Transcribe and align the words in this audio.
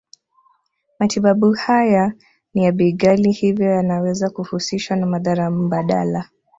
Matibabu 0.99 1.51
haya 1.53 2.13
ni 2.53 2.63
ya 2.63 2.71
bei 2.71 2.93
ghali 2.95 3.31
hivyo 3.31 3.65
yanaweza 3.65 4.29
kuhusishwa 4.29 4.97
na 4.97 5.05
madhara 5.05 5.49
mbadala 5.51 6.29